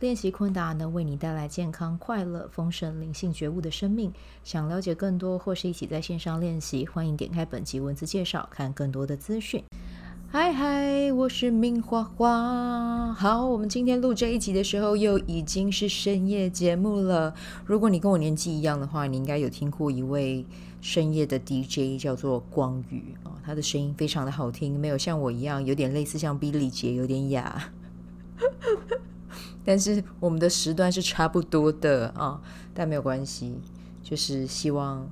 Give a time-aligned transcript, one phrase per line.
[0.00, 4.12] 练习昆达能为你带来健康、快乐、丰盛、灵性觉悟的生命。
[4.42, 9.62] 想了解更多或是一起在线上练习，欢迎点开本集文字介绍，看更多的资讯。
[10.28, 13.14] 嗨嗨，我是明花花。
[13.14, 17.32] 好，我们今天录这一集的时候，又已经是深夜节目了。
[17.64, 20.44] 如果你跟我年纪一样的话，你应该有听过一位
[20.80, 27.70] 深夜的 DJ，叫做光宇啊，他的声音非常的好听，没有像我一样，有点类似像 Billy 姐，有点哑。
[29.64, 32.38] 但是我们的时段是差不多的啊，
[32.74, 33.58] 但没有关系，
[34.02, 35.08] 就是希望，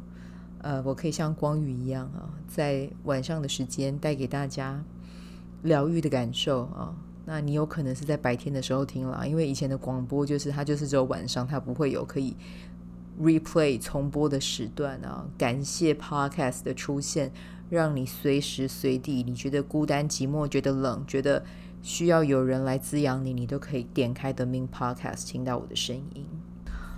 [0.58, 4.84] 呃，我可以像光宇一样啊，在晚上的时间带给大家
[5.62, 6.94] 疗愈的感受啊。
[7.24, 12.36] 那你有可能是在白天的时候听了，因为以前的广播就是它就是只有晚上，它不会有可以
[13.22, 15.24] replay 重播的时段啊。
[15.38, 17.32] 感谢 podcast 的出现，
[17.70, 21.42] 让你随时随地，你觉得孤单寂寞，觉得冷，觉得。
[21.82, 26.24] 需要有人来滋养你，你都可以点开 The Min Podcast 听到我的声音。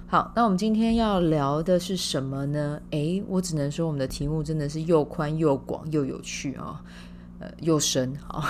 [0.07, 2.81] 好，那我们今天要聊的是什么呢？
[2.91, 6.85] 诶，我只能说我们的题目真的是又宽又广又有趣啊，
[7.41, 8.15] 呃，又深。
[8.23, 8.45] 好，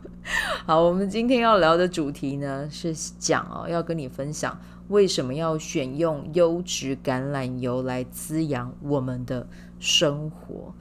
[0.66, 9.46] 好，我们今天要聊的主题呢是讲哦，要跟你分享为什么要选用优质橄榄油来滋养我们的
[9.78, 10.74] 生活。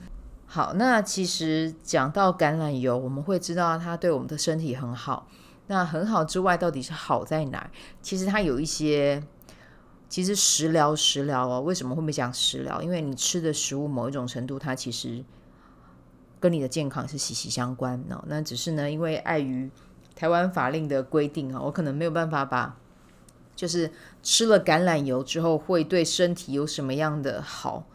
[0.54, 5.28] 好，那其实讲到橄榄油，我们会知道它对我们的身体很好。
[5.66, 7.72] 那很好之外，到底是好在哪？
[8.04, 9.24] 其实它有一些，
[10.08, 11.62] 其实食疗食疗哦。
[11.62, 12.84] 为什么会不会讲食疗？
[12.84, 15.26] 因为你吃的食物某一种程度，它其实
[16.40, 18.24] 跟你的健康是息息相关的。
[18.28, 19.72] 那只是呢，因为碍于
[20.16, 22.78] 台湾法令的规定啊，我可能没有办法把，
[23.56, 23.92] 就是
[24.22, 27.88] 吃了橄榄油之后会对身体有什么样的好。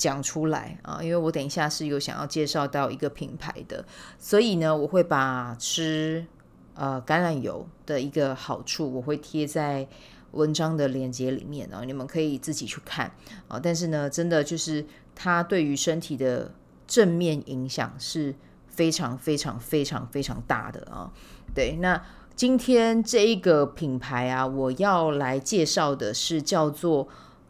[0.00, 3.84] 讲出来啊，因为我等一下是有想要介绍到一个品牌的，
[4.18, 6.24] 所以呢，我会把吃
[6.72, 9.86] 呃橄榄油的一个好处，我会贴在
[10.30, 13.12] 文章的链接里面啊，你们可以自己去看
[13.46, 13.60] 啊。
[13.62, 16.50] 但是呢，真的就是它对于身体的
[16.86, 18.34] 正面影响是
[18.68, 21.12] 非常非常非常非常大的啊。
[21.54, 22.02] 对，那
[22.34, 27.06] 今天这一个品牌啊，我要来介绍的是叫做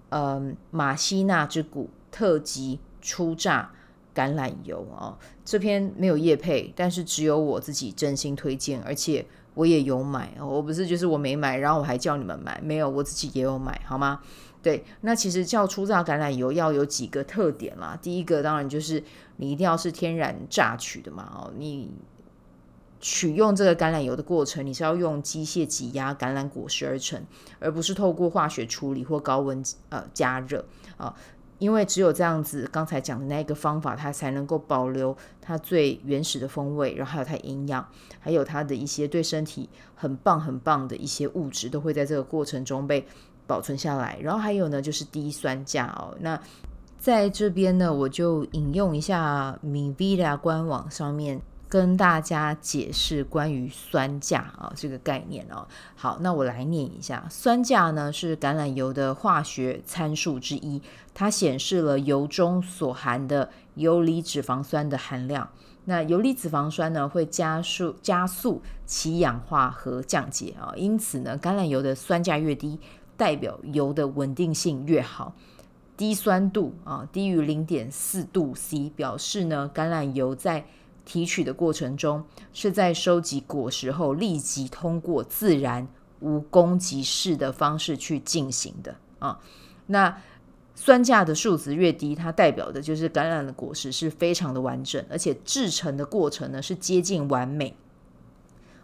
[0.08, 1.88] 嗯、呃、玛希娜之谷。
[2.10, 3.72] 特级初榨
[4.14, 14.20] 橄榄油啊，这篇没有业配，但是只有我自己真心推荐，而且我也有买哦，我不是就是我没买，然后我还叫你们买，没有，我自己也有买，好吗？
[14.62, 19.02] 对，那其实叫初榨橄榄油要有几个特点啦，第一个当然就是
[19.36, 21.90] 你一定要是天然榨取的嘛，哦，你
[23.00, 27.24] 取用这个橄榄油的过程，你是要用机械挤压橄榄果实而成，
[27.58, 30.66] 而不是透过化学处理或高温呃加热
[30.98, 31.16] 啊。
[31.60, 37.86] 因为只有这样子，刚才讲的那一个方法，它才能够保留它最原始的风味，然后还有它营养，
[38.18, 43.06] 还有它的一些对身体很棒很棒的一些物质，都会在这个过程中被
[43.46, 44.18] 保存下来。
[44.20, 46.16] 然后还有呢，就是低酸价哦。
[46.20, 46.40] 那
[46.98, 51.40] 在这边呢，我就引用一下米 v i a 官网上面。
[51.70, 55.66] 跟大家解释关于酸价啊这个概念哦。
[55.94, 60.82] 好，那我来念一下，酸价呢是橄榄油的化学参数之一，
[61.14, 65.48] 它显示了油中所含的游离脂肪酸的含量。
[65.84, 72.80] 那游离脂肪酸呢会加速加速其氧化和降解啊，因此呢，橄榄油的酸价越低，
[73.16, 75.34] 代表油的稳定性越好。
[75.96, 80.64] 低酸度啊低于零点四度 C，表示呢橄榄油在
[81.04, 85.86] 提取的过程中，是在收集果实后立即通过自然
[86.20, 89.40] 无攻击式的方式去进行的啊。
[89.86, 90.16] 那
[90.74, 97.76] 酸价的数值越低，它代表的就是橄榄的果实是非常的完整，而且制成的过程呢是接近完美。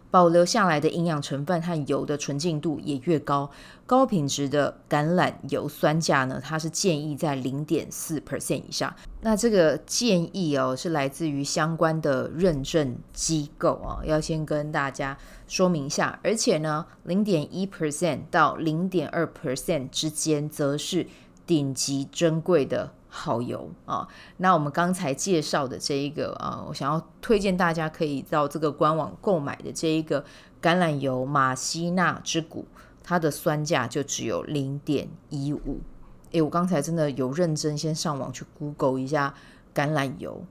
[0.09, 3.49] 保留下来的营养成分和油的纯净度也越高，
[3.85, 8.93] 高品质的橄榄油酸价呢，它是建议在零点四 percent 以上。
[9.21, 15.17] 那这个建议哦，是来自于相关的认证机构啊，要先跟大家
[15.47, 16.19] 说明一下。
[16.23, 21.05] 而且呢，零点一 percent 到零点二 percent 之间，则是
[21.45, 22.93] 顶级珍贵的。
[23.09, 24.07] 好油啊！
[24.37, 30.23] 那我们刚才介绍的这一个啊，我想要推荐大家可以到这个官网购买的这一个
[30.61, 32.65] 橄榄油马西娜之谷，
[33.03, 35.79] 它的酸价就只有零点一五。
[36.31, 39.33] 诶，我刚才真的有认真先上网去 Google 一下
[39.73, 40.43] 橄榄油，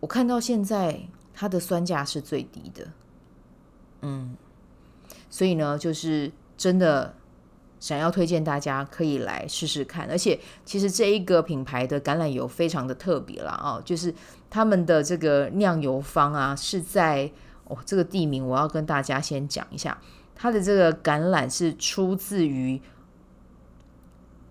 [0.00, 1.02] 我看到现在
[1.34, 2.88] 它的酸价是最低的。
[4.00, 4.34] 嗯，
[5.28, 7.14] 所以呢，就是真的
[7.80, 10.08] 想要推荐大家可以来试试看。
[10.08, 14.14] 而且，其实这一个品牌的橄榄油非常的特别啦，哦，就是
[14.48, 17.28] 他们的这个酿油方啊，是在
[17.64, 19.98] 哦这个地名，我要跟大家先讲一下，
[20.36, 22.80] 它的这个橄榄是出自于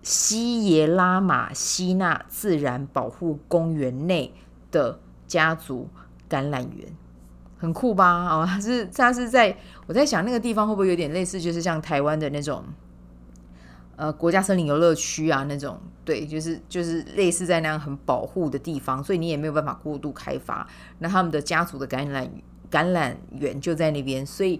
[0.02, 4.34] 西耶拉玛西纳自然保护公园内
[4.70, 5.88] 的家族
[6.28, 6.88] 橄榄园。
[7.58, 8.26] 很酷吧？
[8.30, 9.54] 哦，它是它是在
[9.86, 12.64] 我在想那个地方会不会有点类似，就是像台湾的那种
[14.00, 20.66] 呃国家森林游乐区啊那种，对，就是就是类似在那样很保护的地方，所以你也没有办法过度开发。
[21.00, 22.26] 那他们的家族的橄榄
[22.70, 24.58] 橄榄园就在那边，所以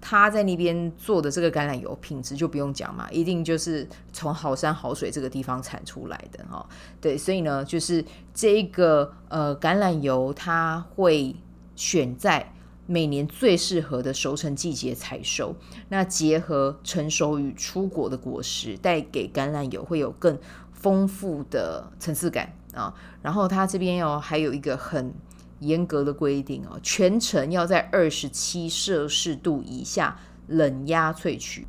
[0.00, 6.64] 他在那边做的这个橄榄油品质就不用讲嘛，一定就是从好山好水这个地方产出来的哈。
[7.00, 11.34] 对，所以呢，就是这个呃橄榄油它会。
[11.80, 12.52] 选在
[12.90, 15.54] 每年最适合的熟成季节采收，
[15.90, 20.38] 那结合成熟与出果的果实，带给橄榄油会有更
[20.72, 22.94] 丰富的层次感啊。
[23.20, 25.12] 然后它这边哦还有一个很
[25.60, 31.66] 严格的规定哦，全程要在二十七摄氏度以下冷压萃取，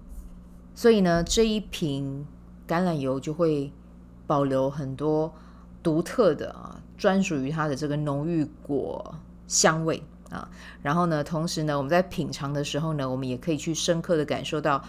[0.74, 2.25] 所以呢这一瓶
[2.66, 3.74] 橄榄油就会
[4.25, 5.33] 保留很多
[5.83, 9.16] 独特的啊，专属于它的这个浓郁果。
[9.48, 10.48] 香味啊，
[10.81, 14.84] 然后呢，同时呢，我们在品尝的时候呢，我们也可以去深刻的感受到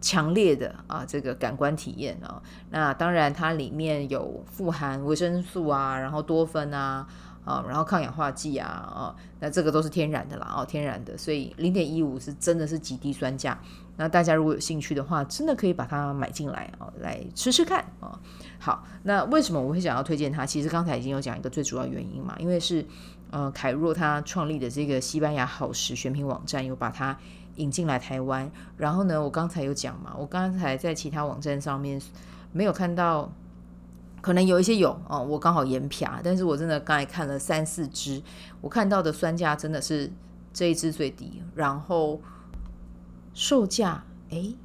[0.00, 2.42] 强烈的啊这个感官体验啊。
[2.70, 7.06] 那当然，它里面有富含维生素啊，然后多酚啊，
[7.44, 13.58] 啊，然后抗氧化剂啊，啊，那这个都是天然的啦，哦，天然的，所以零点一五是真的是极低酸价。
[13.96, 18.18] 那大家如果有兴趣的话，真的可以把它买进来啊，来吃吃看啊。
[18.58, 20.44] 好，那为什么我会想要推荐它？
[20.44, 22.84] 其实刚才已经有讲一个最主要原因嘛，因为是。
[23.30, 27.18] 呃，凯若他创立的这个西班牙好食选品网站，有把它
[27.56, 28.48] 引进来台湾。
[28.76, 32.00] 然后呢，我刚才有讲嘛，我刚才在其他网站上面
[32.52, 33.32] 没有看到，
[34.24, 38.22] 可能有一些有哦，我刚好眼瞟，但是我真的刚才看了三四支，
[38.62, 40.10] 我看到的酸价真的是
[40.50, 42.18] 这一支最低，然后
[43.34, 44.56] 售价诶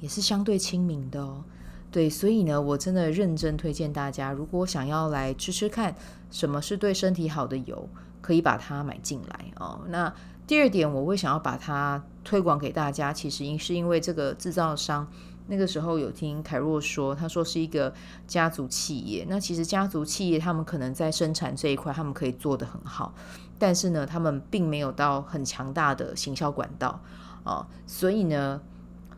[0.00, 1.42] 也是相对亲民的哦。
[1.90, 5.94] 对，所以呢，我真的认真推荐大家，如果想要来吃吃看
[6.30, 7.88] 什么是对身体好的油。
[8.22, 9.82] 可以把它买进来哦。
[9.86, 10.12] 那
[10.48, 15.06] 第二点，我会想要把它推广给大家，其实因是因为这个制造商
[15.48, 17.92] 那个时候有听凯若说，他说是一个
[18.26, 19.26] 家族企业。
[19.28, 23.14] 那其实家族企业他们可能在生产这一块，他们可以做得很好，
[23.58, 27.00] 但是呢，他们并没有到很强大的行销管道
[27.44, 28.60] 啊，所以呢，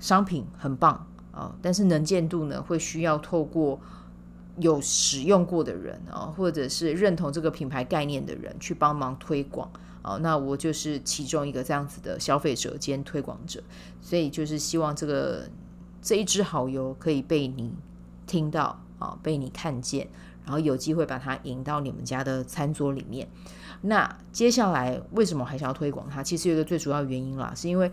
[0.00, 3.80] 商品很棒啊，但是能见度呢，会需要透过。
[4.60, 9.70] 有使用过的人啊，或者是认同这个品牌概念的人去帮忙推广
[10.02, 13.62] 啊，那我就是其中一个这样子的消费者兼推广者，
[14.00, 15.48] 所以就是希望这个
[16.00, 17.72] 这一支好油可以被你
[18.26, 20.08] 听到啊，被你看见，
[20.44, 23.28] 然后有机会把它引到你们家的餐桌里面。
[23.82, 26.22] 那接下来为什么还想要推广它？
[26.22, 27.90] 其实有一个最主要原因啦，是因为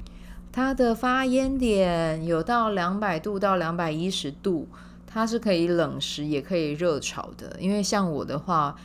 [0.52, 4.68] 它的发烟点有到两百度到两百一十度。
[5.08, 7.56] 它是可以冷食，也可以热炒的。
[7.58, 8.76] 因为像我的话，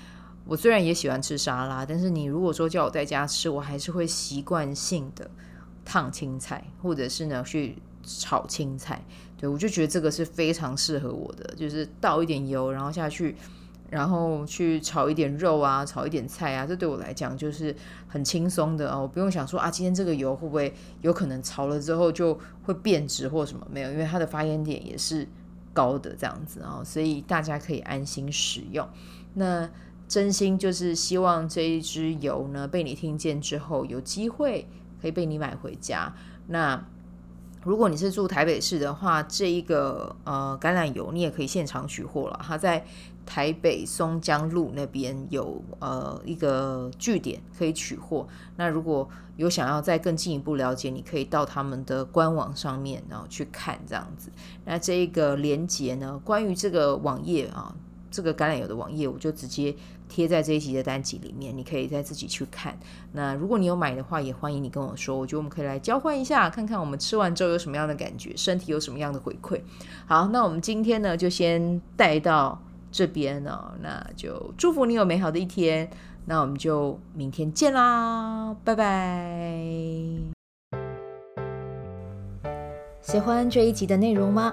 [0.44, 5.28] 我虽然也喜欢吃沙拉，但是你如果说叫我在家吃，我还是会习惯性的
[5.84, 9.04] 烫青菜，或者是呢去炒青菜。
[9.36, 13.36] 对，我就觉得这个是非常适合我的，就是倒一点油，然后下去，
[13.88, 17.74] 然后去炒一点肉啊，炒一点菜啊，这对我来讲就是
[18.08, 19.02] 很轻松的哦。
[19.02, 23.66] 我不用想说啊，今天这个油会不会有可能炒了之后就会变质或什么？
[23.70, 25.26] 没有，因为它的发烟点也是。
[25.72, 28.86] 高的这样子啊，所以大家可以安心使用。
[29.34, 29.70] 那
[30.08, 34.68] 真心就是希望这一支油呢，被你听见之后，有机会
[35.00, 36.12] 可以被你买回家。
[36.48, 36.84] 那
[37.62, 42.40] 如果你是住台北市的话，这一个呃橄榄油你也可以现场取货了。
[42.42, 42.84] 它在
[43.26, 48.26] 台北松江路那边有呃一个据点可以取货。
[48.56, 54.30] 那如果有想要再更进一步了解，你可以到他们的官网上面然后去看这样子。
[54.64, 57.74] 那这一个连接呢，关于这个网页啊，
[58.10, 59.74] 这个橄榄油的网页，我就直接。
[60.12, 62.76] 贴在这一集的单集里面，你可以再自己去看。
[63.12, 65.16] 那如果你有买的话，也欢迎你跟我说。
[65.16, 69.60] 我觉得我们可以来交换一下，看看我们吃完之后有什么样的感觉，身体有什么样的回馈。
[70.06, 73.70] 好，那我们今天呢就先带到这边哦。
[73.82, 75.88] 那就祝福你有美好的一天。
[76.24, 79.62] 那我们就明天见啦，拜拜。
[83.00, 84.52] 喜欢这一集的内容吗？